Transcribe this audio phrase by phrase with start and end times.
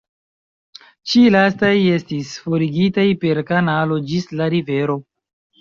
[1.11, 4.99] Ĉi lastaj estis forigitaj per kanalo ĝis la rivero.